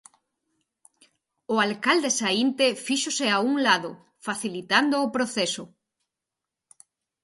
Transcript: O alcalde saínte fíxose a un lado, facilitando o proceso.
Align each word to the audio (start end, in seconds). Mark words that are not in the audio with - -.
O 1.53 1.55
alcalde 1.65 2.09
saínte 2.19 2.65
fíxose 2.85 3.25
a 3.35 3.37
un 3.49 3.55
lado, 3.67 3.91
facilitando 4.27 4.95
o 5.05 5.11
proceso. 5.15 5.63